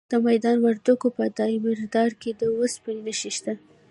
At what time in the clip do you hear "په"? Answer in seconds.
1.17-1.23